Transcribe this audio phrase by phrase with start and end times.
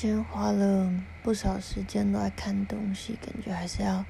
[0.00, 0.90] 今天花了
[1.22, 4.02] 不少时间都在看东西，感觉还是要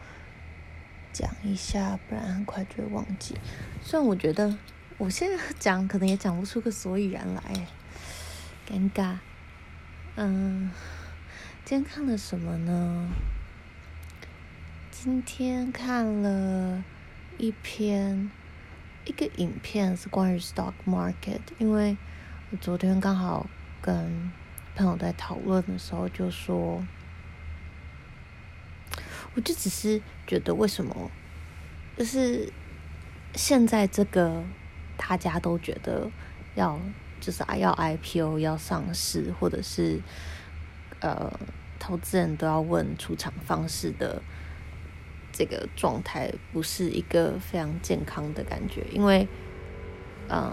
[1.13, 3.37] 讲一下，不然很快就会忘记。
[3.82, 4.57] 虽然我觉得
[4.98, 7.66] 我现在讲可能也讲不出个所以然来，
[8.68, 9.16] 尴尬。
[10.14, 10.71] 嗯，
[11.64, 13.09] 今天看了什么呢？
[14.93, 16.84] 今天看了
[17.36, 18.30] 一篇
[19.07, 21.96] 一个影片，是关于 stock market，因为
[22.52, 23.50] 我昨天刚好
[23.82, 24.30] 跟
[24.75, 26.84] 朋友在讨论的时候就说，
[29.34, 31.10] 我就只是觉得为什么，
[31.96, 32.52] 就是
[33.34, 34.43] 现在这个
[34.96, 36.10] 大家都觉得
[36.55, 36.79] 要
[37.20, 40.01] 就是啊要 IPO 要上市，或者是
[41.01, 41.32] 呃
[41.79, 44.23] 投资人都要问出场方式的。
[45.32, 49.27] 这个状态不是一个非常健康的感觉，因为，
[50.29, 50.52] 嗯，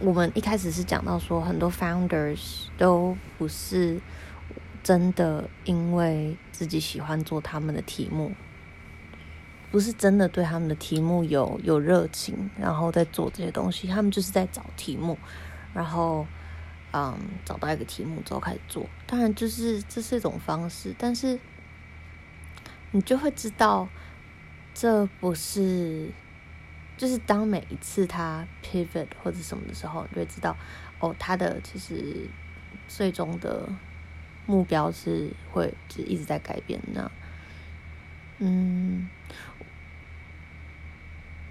[0.00, 4.00] 我们一开始是讲到说，很多 founders 都不是
[4.82, 8.32] 真的因为自己喜欢做他们的题目，
[9.70, 15.16] 不是真的对他们的题目有有热情，然后在做这些东西，他们就是在找题目，
[15.72, 16.26] 然后，
[16.92, 21.38] 嗯，找到一个题目之后开始做，当然就是这是一种方式，但是。
[22.94, 23.88] 你就会知道，
[24.74, 26.10] 这不是，
[26.96, 30.56] 就是当每一次他 pivot 或者什么的时候，你就会知道，
[31.00, 32.28] 哦，他的其实
[32.86, 33.68] 最终的
[34.46, 37.10] 目标是会就一直在改变那，
[38.38, 39.08] 嗯，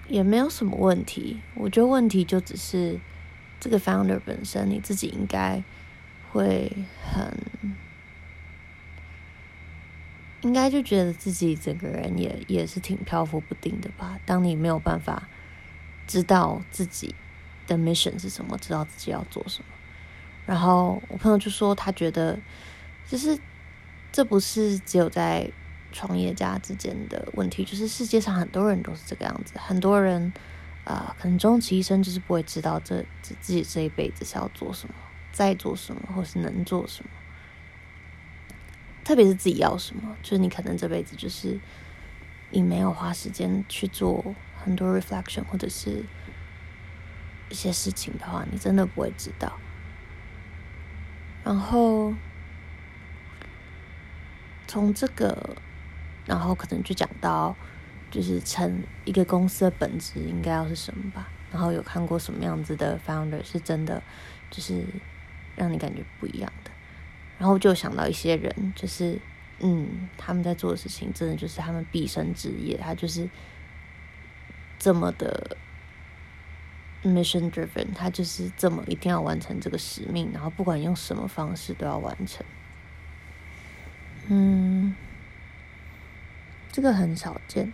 [0.07, 1.41] 也没有什么问题。
[1.55, 2.99] 我觉得问题就只是
[3.59, 5.63] 这个 founder 本身，你自己应该
[6.31, 6.71] 会
[7.03, 7.37] 很。
[10.41, 14.19] 应该就觉得自己整个人也也是挺漂浮不定的吧。
[14.25, 15.27] 当你没有办法
[16.07, 17.15] 知道自己
[17.67, 19.65] 的 mission 是什么，知道自己要做什么，
[20.45, 22.39] 然后我朋友就说他觉得，
[23.07, 23.37] 就是
[24.11, 25.49] 这不是只有在
[25.91, 29.53] 创业家之间的问题，就是世界上很多人都是这个样子。
[29.57, 30.33] 很多人
[30.83, 34.95] 啊、可能终其一生就是不会知道这自己这一辈子是要做什么，
[35.31, 37.11] 在做什么，或是能做什么。
[39.03, 41.59] 特别是自己要什么，就是你可能这辈子就是
[42.51, 46.03] 你没有花时间去做很多 reflection 或者是
[47.49, 49.57] 一些事情的话，你真的不会知道。
[51.43, 52.13] 然后
[54.67, 55.55] 从这个，
[56.25, 57.55] 然后可能就讲到，
[58.11, 61.27] 就是成一个公司的本质应该要是什么吧。
[61.51, 64.01] 然后有看过什么样子的 founder 是真的，
[64.49, 64.85] 就是
[65.57, 66.70] 让你感觉不一样的。
[67.41, 69.19] 然后就想到一些人，就是
[69.61, 73.27] 嗯，他们在做的事情，真的就是他们毕生职业，他就是
[74.77, 75.57] 这么的
[77.03, 82.45] mission driven，他就是这么一定要完成这个使命，然后不管用什么方式都要完成。
[84.27, 84.95] 嗯，
[86.71, 87.73] 这个很少见。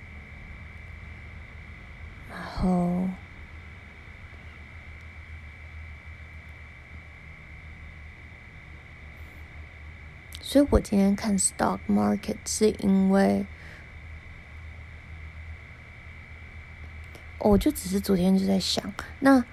[2.31, 3.09] 然后。
[10.47, 13.45] 所以我今天看 stock market 是因为，
[17.37, 19.43] 我就只是昨天就在想，那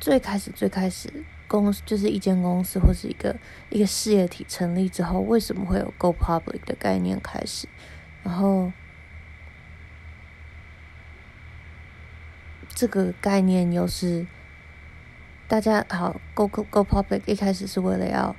[0.00, 3.36] 最开始最开始公司就是一间公司或是一个
[3.70, 7.68] 一个事业体成立之后，为什么会有 go public 的概念开始？
[8.24, 8.72] 然后
[12.74, 14.26] 这个概念又是
[15.46, 18.34] 大家好 go go go public 一开始是为了要。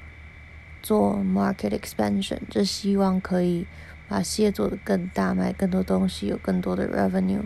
[0.87, 3.67] 做 market expansion，就希望可以
[4.07, 7.41] 把事业做得更大，卖更多东西，有更多的 revenue。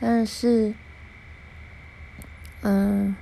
[0.00, 0.74] 但是，
[2.62, 3.14] 嗯，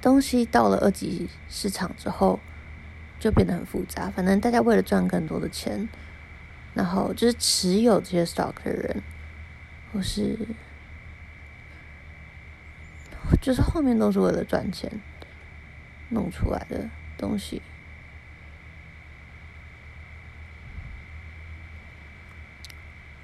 [0.00, 2.40] 东西到了二级市场之后，
[3.20, 4.08] 就变得很复杂。
[4.08, 5.86] 反正大家为了赚更多的钱，
[6.72, 9.02] 然后就是持有这些 stock 的人，
[9.92, 10.34] 或是，
[13.42, 14.90] 就是后面都是为了赚钱。
[16.10, 17.60] 弄出来的东西，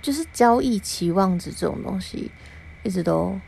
[0.02, 2.30] 就是交易期望值这种东西，
[2.82, 3.40] 一直都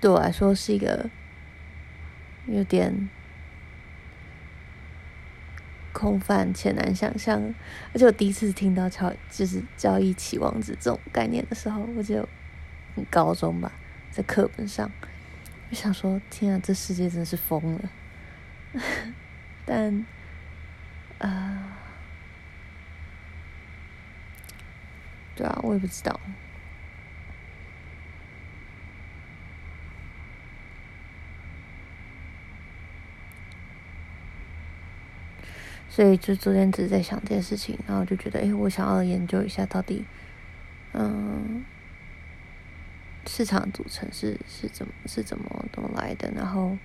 [0.00, 1.08] 对我来说是一个
[2.46, 3.08] 有点
[5.92, 7.54] 空泛且难想象。
[7.94, 12.28] 而且我第一次听到交就是交易期望值这种概念的时候，我就
[13.10, 13.72] 高中吧，
[14.10, 14.90] 在课本上。
[15.68, 17.90] 我想说，天啊，这世界真是疯了。
[19.66, 20.06] 但，
[21.18, 21.76] 啊、
[25.34, 26.20] 对啊，我也不知道。
[35.88, 40.04] 所以就昨天只是在想这件事情，然后就觉得，哎，我想要研究一下到底，
[40.92, 41.64] 嗯，
[43.26, 46.78] 市场组成是是怎么是怎么怎么来的，然后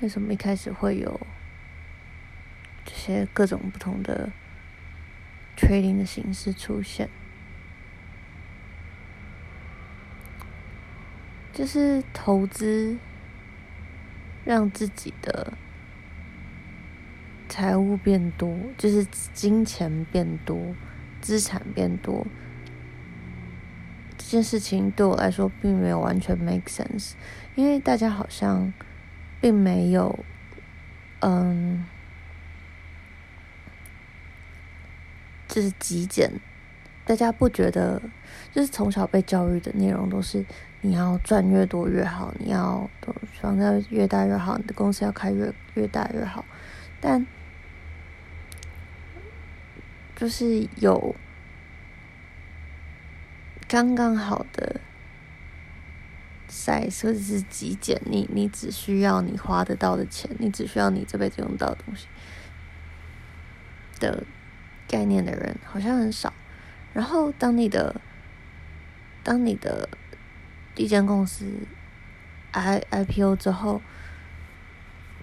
[0.00, 1.20] 为什么一开始会有
[2.84, 4.30] 这些各种不同的
[5.56, 7.08] trading 的形式出现，
[11.52, 12.96] 就是投资
[14.44, 15.54] 让自己的。
[17.52, 19.04] 财务变多，就是
[19.34, 20.72] 金钱变多，
[21.20, 22.24] 资产变多。
[24.30, 27.14] 这件事情对我来说并没有完全 make sense，
[27.56, 28.72] 因为大家好像
[29.40, 30.16] 并没有，
[31.18, 31.84] 嗯，
[35.48, 36.30] 就是极简。
[37.04, 38.00] 大家不觉得，
[38.52, 40.46] 就是从小被教育的内容都是
[40.80, 42.88] 你要赚越多越好，你要
[43.40, 46.44] 房子越大越好，你的公司要开越越大越好，
[47.00, 47.26] 但。
[50.14, 51.16] 就是有
[53.70, 54.80] 刚刚好的
[56.50, 62.08] size 或者是极简，你你只需要你花得到的钱，你只需要你这辈子用到的东西
[64.00, 64.24] 的
[64.88, 66.32] 概念的人好像很少。
[66.92, 68.00] 然后当你的
[69.22, 69.88] 当你的
[70.74, 71.46] 第一间公司
[72.50, 73.80] I IPO 之后，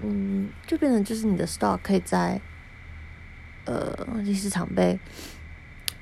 [0.01, 2.39] 嗯，就变成就是你的 stock 可以在。
[3.65, 4.97] 呃，第市场被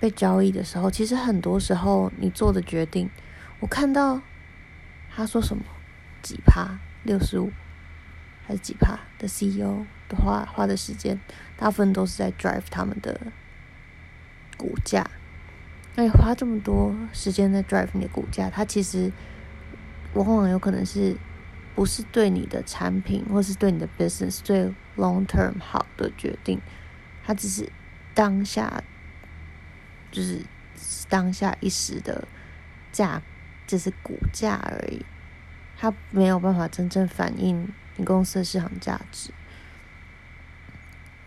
[0.05, 3.09] 被交易的时候，其实很多时候你做的决定，
[3.59, 4.21] 我看到
[5.09, 5.63] 他说什么
[6.21, 7.51] 几趴六十五
[8.45, 11.19] 还是几趴的 CEO 的话花的时间，
[11.57, 13.19] 大部分都是在 drive 他们的
[14.55, 15.09] 股价。
[15.95, 19.11] 那你花这么多时间在 drive 你的股价，它其实
[20.13, 21.17] 往往有可能是
[21.73, 26.61] 不是对你的产品或是对你的 business 最 long term 好的决定。
[27.23, 27.71] 它只是
[28.13, 28.83] 当下，
[30.15, 30.39] 就是
[31.09, 32.25] 当下一时的
[32.93, 33.21] 价，
[33.67, 35.05] 就是股价而已。
[35.77, 37.67] 它没有办法真正反映
[37.97, 39.31] 你公司的市场价值。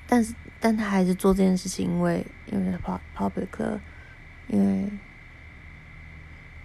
[0.06, 2.78] 但是，但他还是做这件事情，因为因为
[3.14, 3.78] public，
[4.46, 4.90] 因为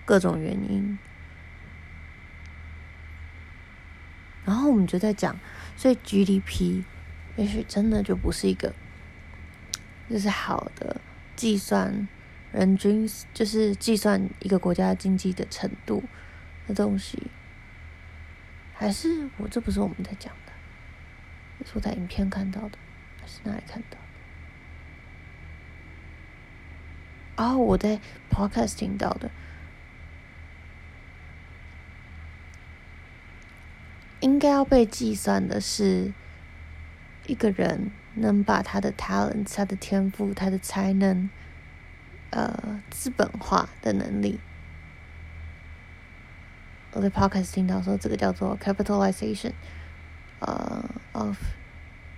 [0.05, 0.97] 各种原因。
[4.45, 5.37] 然后我们就在讲，
[5.75, 6.83] 所以 GDP
[7.35, 8.73] 也许真的就不是一个。
[10.09, 11.01] 就是好的
[11.35, 12.07] 计算
[12.51, 16.03] 人均，就是计算一个国家经济的程度
[16.67, 17.27] 的东西，
[18.73, 20.53] 还是我这不是我们在讲的，
[21.65, 22.77] 是我在影片看到的，
[23.19, 23.97] 还是哪里看到
[27.35, 27.43] 的？
[27.43, 29.31] 哦，我在 podcast 听到的，
[34.19, 36.13] 应该要被计算的是
[37.25, 37.91] 一个人。
[38.15, 41.29] 能把他的 talent、他的天赋、他的才能，
[42.29, 44.39] 呃，资本化的能力。
[46.91, 49.53] 我在 podcast 听到说，这个叫做 capitalization，
[50.39, 51.37] 呃、uh,，of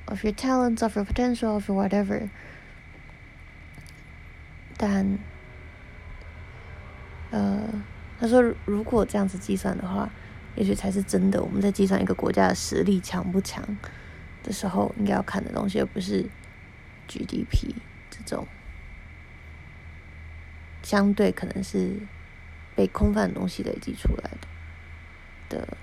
[0.05, 2.29] of your talents, of your potential, of your whatever。
[4.77, 5.17] 但，
[7.31, 7.61] 呃，
[8.19, 10.09] 他说，如果这样子计算的话，
[10.55, 11.41] 也许才是真的。
[11.41, 13.63] 我们在计算一个国家的实力强不强。
[14.45, 16.23] 的时候应该要看的东西，而不是
[17.07, 17.73] GDP
[18.11, 18.47] 这种
[20.83, 21.97] 相对可能是
[22.75, 24.29] 被空泛的东西累积出来
[25.49, 25.77] 的的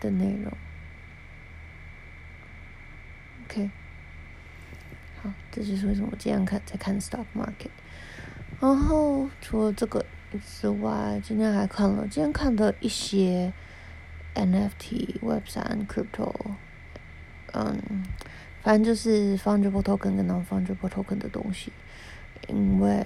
[0.00, 0.50] 的内容。
[3.44, 3.70] OK，
[5.22, 7.68] 好，这就是为什么我今天看在看 Stock Market。
[8.58, 10.02] 然后除了这个
[10.46, 13.52] 之外，今天还看了，今天看的一些。
[14.38, 16.32] NFT、Web3、Crypto，
[17.52, 18.04] 嗯，
[18.62, 21.72] 反正就是 Fungible Token 跟 Non-Fungible Token 的东西。
[22.46, 23.04] 因为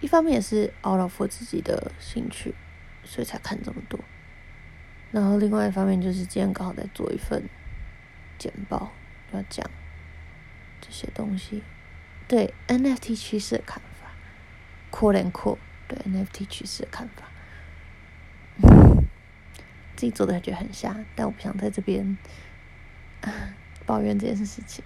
[0.00, 2.54] 一方面也是 out of 我自己的兴趣，
[3.04, 4.00] 所以才看这么多。
[5.12, 7.48] 然后另外一方面就是今天刚好在做一份
[8.38, 8.90] 简报，
[9.32, 9.70] 要讲
[10.80, 11.62] 这些东西，
[12.26, 14.10] 对 NFT 趋势的看法
[14.90, 17.28] ，quote and quote，对 NFT 趋势的看法。
[19.96, 22.16] 自己做的感觉很瞎，但我不想在这边
[23.86, 24.84] 抱怨这件事情。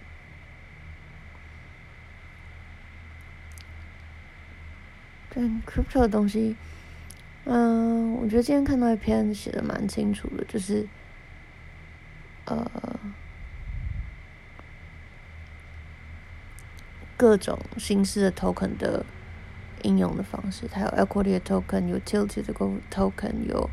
[5.30, 6.56] 对 crypto 的东西，
[7.44, 10.86] 嗯，我觉得今天看到一篇写的蛮清楚的，就是
[12.46, 12.70] 呃
[17.16, 19.04] 各种形式的 token 的
[19.82, 22.52] 应用的方式，它有 equity 的 token，有 utility 的
[22.90, 23.70] token，有。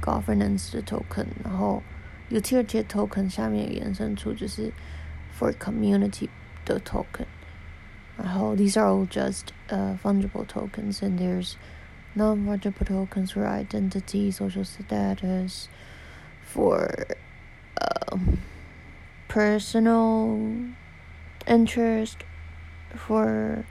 [0.00, 1.82] governance 的 token，然后
[2.30, 4.72] utility token 下面延伸出就是
[5.38, 6.28] for community
[6.64, 7.26] 的 token，
[8.16, 11.54] 然后 these are all just uh fungible tokens and there's
[12.14, 15.68] non-fungible tokens for identity, social status,
[16.44, 16.86] for
[17.80, 18.18] uh,
[19.28, 20.38] personal
[21.46, 22.16] interest,
[22.94, 23.64] for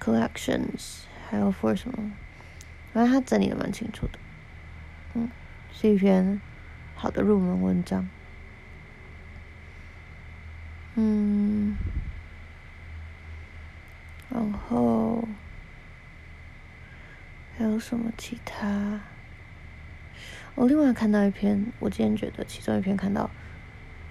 [0.00, 2.10] collections，还有 for 什么？
[2.92, 4.29] 反正他整理的蛮清楚的，嗯，
[5.73, 6.39] 是一篇
[6.95, 8.07] 好的入门文章，
[10.95, 11.75] 嗯，
[14.29, 15.27] 然后。
[17.57, 18.99] 还有什么其他？
[20.55, 23.29] 我另外看到一篇，我今天觉得其中一篇看到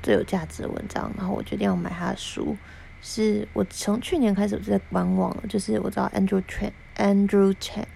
[0.05, 2.57] 最有价值的文章，然后我决定要买他的书。
[3.03, 7.87] 是我从去年开始我就在观望，就是我知道 Andrew Chan、Andrew Chan、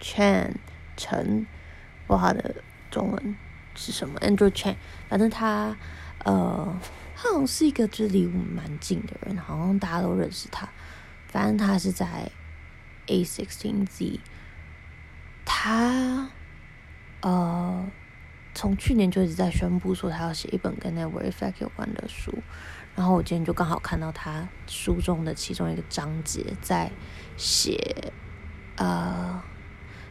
[0.00, 0.52] Chan
[0.96, 1.44] 陈，
[2.06, 2.54] 不知道他的
[2.90, 3.36] 中文
[3.74, 4.76] 是什么？Andrew Chen，
[5.08, 5.76] 反正他
[6.24, 6.76] 呃，
[7.16, 10.68] 他好像是一个就离我们蛮近的人，好像大家都认识他。
[11.28, 12.30] 反正他是在
[13.06, 14.20] A Sixteen Z，。
[15.44, 16.28] 他，
[17.22, 17.86] 呃，
[18.54, 22.32] 从去年就一直在宣布说他要写一本跟 Network Effect 有关的书，
[22.94, 26.90] 然后我今天就刚好看到他书中的其中一个章节在
[27.36, 28.12] 写，
[28.76, 29.42] 呃，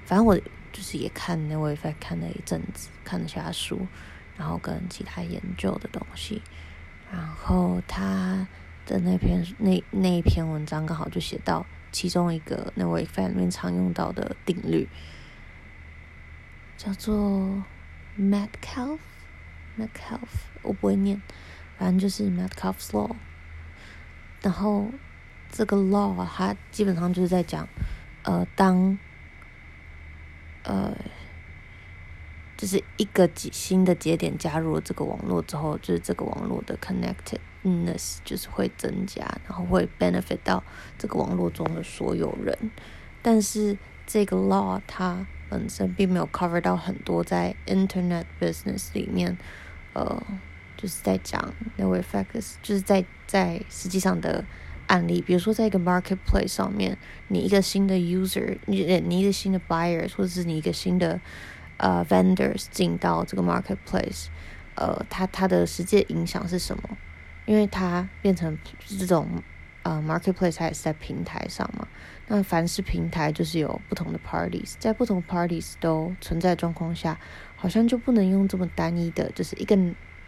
[0.06, 0.38] 反正我
[0.72, 3.88] 就是也看 Network Effect 看了一阵子，看了下书，
[4.38, 6.42] 然后跟其他研究的东西，
[7.12, 8.48] 然后他
[8.86, 14.88] 的那篇那那一篇文章刚好就写到其中一个那位在里面常用到的定律。
[16.78, 17.62] 叫做
[18.18, 19.00] Metcalf
[19.78, 20.30] Metcalf，
[20.62, 21.22] 我不会念，
[21.78, 23.16] 反正就是 Metcalf's Law。
[24.42, 24.90] 然后
[25.52, 27.68] 这个 law 它基本上就是在讲，
[28.24, 28.98] 呃，当
[30.64, 30.96] 呃，
[32.58, 40.64] 就是一个新的节点加入了这个网络之后，就是这个网络的 connectedness 就是会增加，然后会 benefit 到
[40.98, 42.72] 这个网络中的所有人。
[43.22, 49.38] 但是这个 law 它本身并没有 cover 到很多在 Internet business 里面，
[49.94, 50.22] 呃，
[50.78, 54.46] 就是在讲 no effects，就是在在实际上的
[54.90, 56.98] 案例，比如说在一个 marketplace 上面，
[57.30, 61.22] 你一个新的 user，你你一个新的 buyers，或者是你一个新的
[61.78, 64.28] 呃 vendors 进到这个 marketplace，
[64.76, 66.98] 呃，它它的实际影响是什么？
[67.46, 68.58] 因为它变成
[69.00, 69.42] 这种。
[69.82, 71.88] 呃，marketplace 它也是在平台上嘛。
[72.28, 77.18] 那凡是平台，就是有不同的 parties，在不同 parties 都存在状况下，
[77.56, 79.80] 好像就不能用这么单一的，就是一个，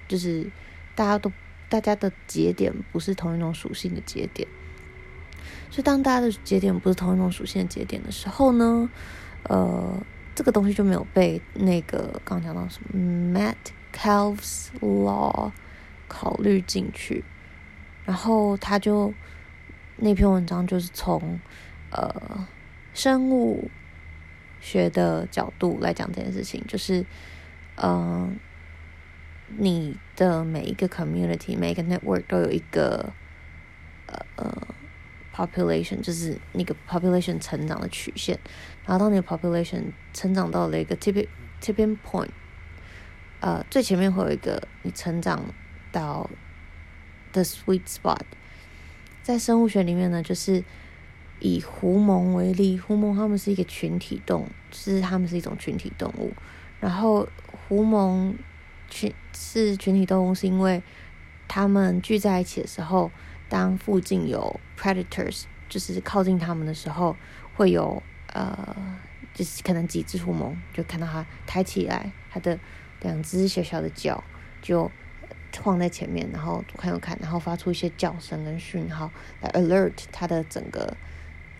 [0.08, 0.50] 就是
[0.96, 1.30] 大家都
[1.72, 4.48] 大家的节点不是同一种属性的节点。
[5.72, 8.90] 所以当大家的节点不是同一种属性的节点的时候呢，
[9.44, 10.00] 呃，
[10.36, 13.40] 这个东西就没有被那个刚讲到什么
[13.94, 15.52] Metcalfe's Law
[16.08, 17.24] 考虑进去，
[18.06, 19.14] 然后他就。
[20.04, 21.40] 那篇文章就是从
[21.92, 22.48] 呃
[22.92, 23.70] 生物
[24.60, 27.06] 学的角度来讲这件事情，就是
[27.76, 28.40] 嗯、
[29.58, 33.14] 你的每一个 community、每一个 network 都有一个
[34.36, 34.68] 呃
[35.36, 38.40] population，就是那个 population 成长的曲线。
[38.86, 41.28] 然后当你的 population 成长到了一个 tipping
[41.62, 42.30] tipping point，
[43.40, 45.44] 呃，最前面会有一个你成长
[45.92, 46.30] 到
[47.32, 48.22] the sweet spot。
[49.24, 50.64] 在生物学里面呢，就是
[51.40, 56.34] 以狐獴为例，狐獴它们是一个群体动物，是它们是一种群体动物。
[56.80, 57.28] 然后
[57.68, 58.34] 狐獴
[58.92, 60.84] 群是群体动物，是因为
[61.48, 63.10] 它们聚在一起的时候，
[63.50, 67.18] 当附近有 predators，就是靠近它们的时候，
[67.56, 68.76] 会有呃，
[69.34, 72.60] 就是可能几只狐獴就看到它抬起来，它的
[73.02, 74.24] 两只小小的脚
[74.62, 74.92] 就。
[75.54, 80.96] 放在前面，然后左看右看，然后发出一些叫声跟讯号来 alert 它的整个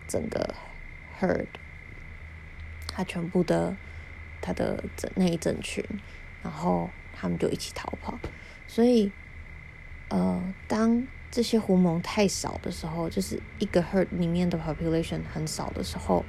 [0.08, 0.54] 整个
[1.20, 1.44] herd，
[2.88, 3.76] 它全部的
[4.40, 5.84] 它的整那一整群，
[6.42, 6.88] 然后
[7.22, 8.18] 他们就一起逃跑。
[8.66, 9.10] 所以，
[10.08, 16.24] 呃，当这些狐獴太少的时候，就是一个 herd 里面的 population 很少的时候，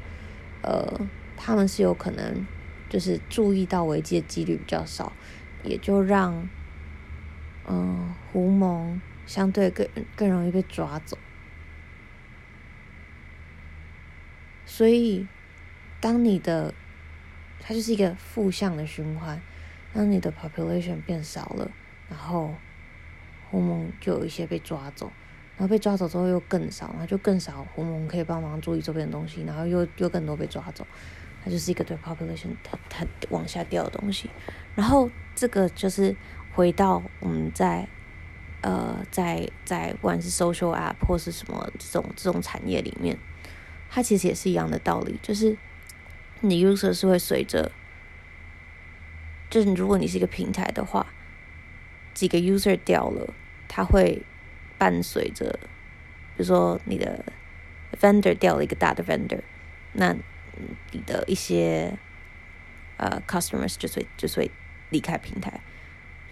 [0.61, 1.01] 呃，
[1.35, 2.45] 他们是有可能
[2.87, 5.11] 就是注意到危机的几率比较少，
[5.63, 6.47] 也就让。
[7.65, 11.17] 嗯，狐獴相对更更容易被抓走，
[14.65, 15.25] 所以
[16.01, 16.73] 当你的
[17.61, 19.41] 它就是一个负向的循环，
[19.93, 21.69] 当你的 population 变少了，
[22.09, 22.55] 然后
[23.49, 25.11] 狐獴就有一些被抓走，
[25.55, 30.85] 然后被抓走之后又更少，然后就更少狐獴可以帮忙注意周边的东西，然后又又更多被抓走，
[31.43, 34.29] 它就是一个对 population 它它往下掉的东西。
[34.75, 36.15] 然后这个就是
[36.53, 37.87] 回到我们在
[38.61, 43.15] 呃在在不管是 social app 或是什么这种这种产业里面，
[43.91, 45.55] 它其实也是一样的道理，就是
[46.41, 47.71] 你 user 是会随着，
[49.53, 51.05] 就是如果你是一个平台的话，
[52.15, 53.31] 几个 user 掉了，
[53.67, 54.23] 它会
[54.79, 55.59] 伴随着，
[56.35, 57.23] 比如说你的
[58.01, 59.41] vendor 掉了一个大的 vendor，
[59.91, 60.15] 那
[60.89, 61.95] 你的一些
[62.97, 64.49] 呃 customers 就会就会
[64.89, 65.61] 离开平台，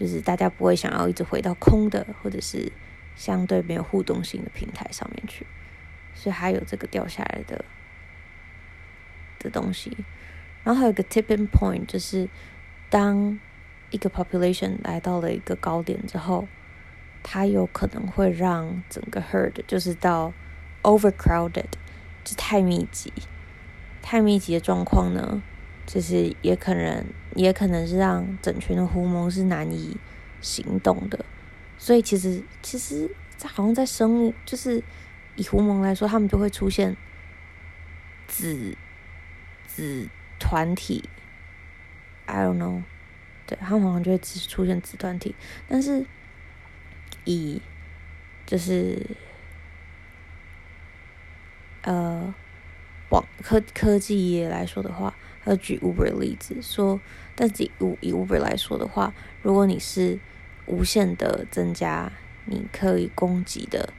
[0.00, 2.72] 就是大家不会想要一直回到空的或者是
[3.14, 5.46] 相对没有互动性的平台上面去，
[6.12, 7.64] 所以还有这个掉下来的
[9.38, 9.96] 的东西，
[10.64, 12.28] 然后还有个 tipping point，就是
[12.92, 13.40] 当
[13.90, 16.46] 一个 population 来到了一个高点之后，
[17.22, 20.34] 它有可能会让整个 herd 就是到
[20.82, 21.70] overcrowded，
[22.22, 23.10] 就太密集。
[24.02, 25.42] 太密集的状况呢，
[25.86, 27.02] 就是也可能
[27.34, 29.96] 也可能是让整群的狐獴是难以
[30.42, 31.24] 行动的。
[31.78, 34.82] 所以其实其实，在好像在生物，就是
[35.36, 36.94] 以狐獴来说，他们就会出现
[38.26, 38.76] 子
[39.66, 41.08] 子团体。
[42.32, 42.82] I don't know，
[43.46, 45.34] 对，他们好像就会只出现子团体，
[45.68, 46.04] 但是
[47.24, 47.60] 以
[48.46, 49.06] 就是
[51.82, 52.34] 呃。
[53.10, 56.98] 网科科技业来说的话，要举 Uber 的例子说，
[57.36, 57.70] 但是以
[58.00, 59.12] 以 Uber 来说的话，
[59.42, 60.18] 如果你是
[60.64, 62.10] 无限的增加
[62.46, 63.92] 你可以供给的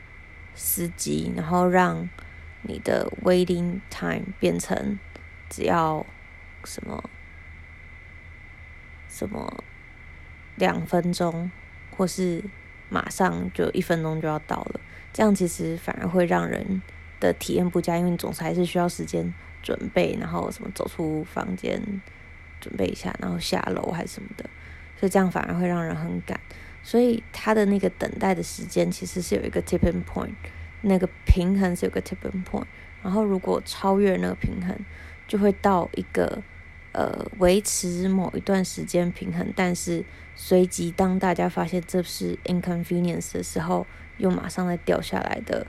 [0.56, 2.10] 司机，然后让
[2.64, 4.98] 你的 waiting time 变成
[5.48, 6.04] 只要
[6.64, 7.08] 什么
[9.14, 9.64] 什么
[10.56, 11.50] 两分钟，
[11.96, 12.44] 或是
[12.90, 14.80] 马上就一分钟就要到了，
[15.14, 16.82] 这样其实反而会让人。
[17.20, 21.82] 的体验不佳，因为你总是还是需要时间准备，然后什么走出房间
[22.60, 24.44] 准备一下，然后下楼还是什么的，
[25.00, 26.38] 所以这样反而会让人很赶。
[26.84, 30.34] 所以他的那个等待的时间其实是有一个 tipping point，
[30.82, 32.66] 那个平衡是有个 tipping point。
[33.02, 34.78] 然后如果超越那个平衡，
[35.26, 36.44] 就会到一个
[36.94, 43.86] 呃维持某一段时间平衡，但是随即当大家发现这是 inconvenience 的时候，
[44.18, 45.68] 又马上再掉下来的。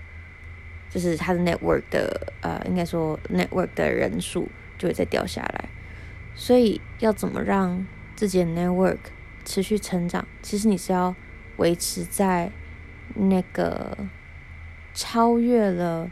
[0.91, 5.69] 就是它的 network 的呃，应该说 network 的人数就会再掉下来，
[6.37, 7.85] 所以要怎么让
[8.15, 8.99] 自己的 network
[9.45, 10.25] 持续成长？
[10.41, 11.17] 其实你是要
[11.57, 12.53] 维持在
[13.17, 13.99] 那个
[14.93, 16.09] 超越了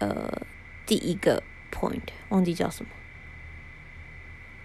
[0.00, 0.42] 呃
[0.84, 2.90] 第一个 point，忘记叫什么，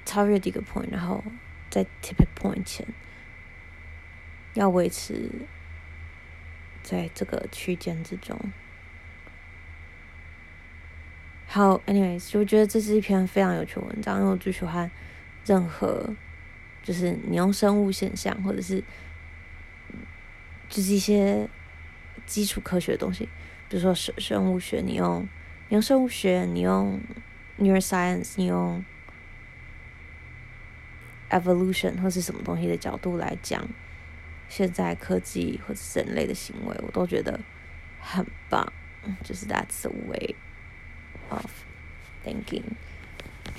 [0.05, 1.23] 超越第一个 point，然后
[1.69, 2.85] 在 tipping point 前
[4.53, 5.29] 要维持。
[6.87, 8.39] 在这个区间之中，
[11.47, 14.91] 好，anyways，就觉得这是一篇非常有趣的文章，因为我最喜欢
[15.47, 16.13] 任何
[16.83, 18.83] 就是你用生物现象或者是
[20.69, 21.49] 就是一些
[22.27, 23.27] 基础科学的东西，
[23.67, 25.27] 比如说生生物学，你用
[25.69, 26.99] 你用生物学，你用
[27.59, 28.83] neuroscience，你用
[31.29, 33.67] evolution 或是什么东西的角度来讲。
[34.47, 37.39] 现在科技或者人类的行为，我都觉得
[37.99, 38.71] 很棒，
[39.23, 40.35] 就是 that's the way
[41.29, 41.43] of
[42.23, 42.61] thinking，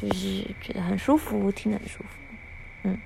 [0.00, 2.08] 就是觉得很舒服，听得很舒服，
[2.84, 2.98] 嗯。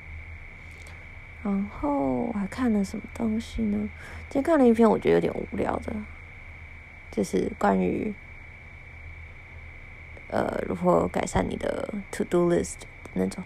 [1.43, 3.89] 然后我还看了什么东西呢？
[4.29, 5.97] 今天看了一篇我觉得有点无聊的，
[7.11, 8.15] 就是关于
[10.31, 12.77] 呃如何改善你的 to do list
[13.15, 13.43] 那种，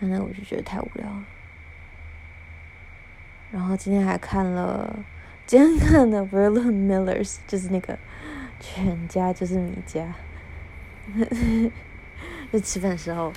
[0.00, 1.24] 反正我就觉得太无聊了。
[3.50, 5.04] 然后今天还看了，
[5.46, 7.98] 今天看的 Vernon Millers，就是那个
[8.60, 10.14] 全家就是你家，
[12.52, 13.32] 就吃饭的时候，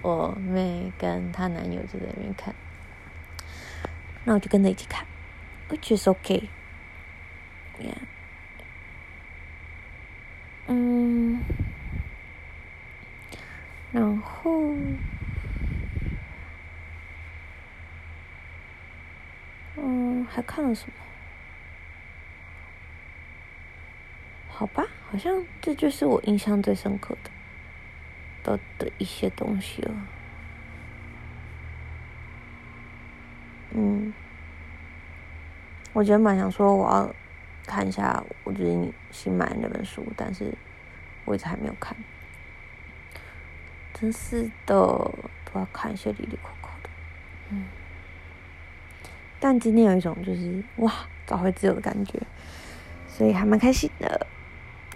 [0.00, 2.54] 我妹跟她男友就在那边看，
[4.24, 5.04] 那我就跟着一起看
[5.68, 6.48] ，which is OK。
[7.80, 7.96] Yeah.
[10.68, 11.40] 嗯，
[13.92, 14.74] 然后。
[19.74, 20.92] 嗯，还看了什么？
[24.48, 27.30] 好吧，好像这就是我印象最深刻的
[28.44, 29.94] 的的一些东西了。
[33.72, 34.12] 嗯，
[35.94, 37.14] 我觉得蛮想说我要
[37.66, 40.52] 看一下我最近新买的那本书，但是
[41.24, 41.96] 我一直还没有看。
[44.02, 46.90] 真是的，都要看一些里里扣扣的。
[47.50, 47.66] 嗯。
[49.38, 50.92] 但今天有一种就是哇，
[51.24, 52.20] 找回自由的感觉，
[53.06, 54.26] 所以还蛮开心的。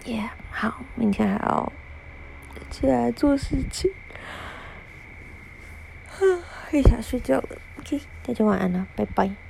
[0.03, 1.71] 耶、yeah，好，明天还要
[2.69, 3.89] 起来做事情。
[6.09, 6.19] 啊，
[6.73, 7.57] 也想睡觉了。
[7.79, 9.46] OK，大家晚安了，拜拜。